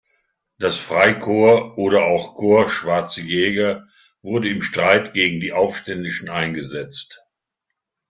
[0.57, 3.85] Das „Freikorps“- oder auch „Korps Schwarze Jäger“
[4.23, 7.23] wurde im Streit gegen die Aufständischen eingesetzt.